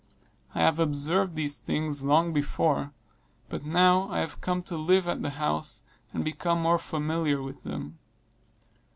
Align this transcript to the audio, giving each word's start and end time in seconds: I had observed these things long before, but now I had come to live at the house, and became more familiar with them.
I 0.55 0.61
had 0.63 0.79
observed 0.79 1.35
these 1.35 1.59
things 1.59 2.01
long 2.01 2.33
before, 2.33 2.91
but 3.49 3.63
now 3.63 4.09
I 4.09 4.21
had 4.21 4.41
come 4.41 4.63
to 4.63 4.75
live 4.75 5.07
at 5.07 5.21
the 5.21 5.29
house, 5.29 5.83
and 6.11 6.25
became 6.25 6.59
more 6.59 6.79
familiar 6.79 7.39
with 7.39 7.61
them. 7.61 7.99